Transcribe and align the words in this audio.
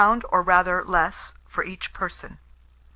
or 0.29 0.41
rather 0.41 0.83
less, 0.83 1.35
for 1.45 1.63
each 1.63 1.93
person. 1.93 2.39